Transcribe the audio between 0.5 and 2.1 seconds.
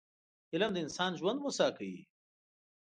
علم د انسان ژوند هوسا کوي